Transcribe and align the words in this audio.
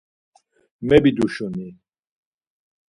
Mebiduşuni. 0.87 1.69